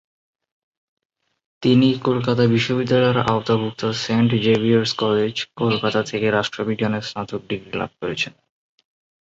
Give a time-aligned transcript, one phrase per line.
[1.63, 8.33] তিনি কলকাতা বিশ্ববিদ্যালয়ের আওতাভুক্ত সেন্ট জেভিয়ার্স কলেজ, কলকাতা থেকে রাষ্ট্রবিজ্ঞানে স্নাতক ডিগ্রি লাভ করেছেন।